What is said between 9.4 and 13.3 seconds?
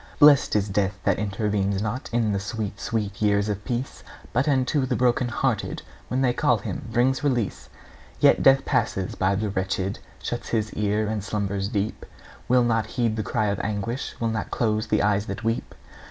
wretched, Shuts his ear and slumbers deep; Will not heed the